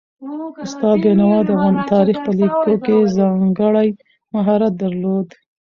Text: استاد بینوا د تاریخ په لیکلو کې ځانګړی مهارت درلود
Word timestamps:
استاد 0.65 0.97
بینوا 1.03 1.39
د 1.47 1.51
تاریخ 1.91 2.17
په 2.25 2.31
لیکلو 2.39 2.75
کې 2.85 3.11
ځانګړی 3.17 3.89
مهارت 4.33 4.73
درلود 4.81 5.27